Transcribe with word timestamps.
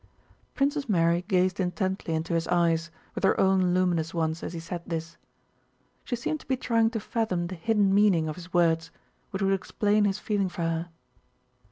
Princess 0.55 0.89
Mary 0.89 1.21
gazed 1.27 1.59
intently 1.59 2.15
into 2.15 2.33
his 2.33 2.47
eyes 2.47 2.89
with 3.13 3.23
her 3.23 3.39
own 3.39 3.71
luminous 3.75 4.15
ones 4.15 4.41
as 4.41 4.51
he 4.53 4.59
said 4.59 4.81
this. 4.87 5.15
She 6.03 6.15
seemed 6.15 6.39
to 6.39 6.47
be 6.47 6.57
trying 6.57 6.89
to 6.89 6.99
fathom 6.99 7.45
the 7.45 7.53
hidden 7.53 7.93
meaning 7.93 8.27
of 8.27 8.35
his 8.35 8.51
words 8.51 8.89
which 9.29 9.43
would 9.43 9.53
explain 9.53 10.05
his 10.05 10.17
feeling 10.17 10.49
for 10.49 10.63
her. 10.63 10.89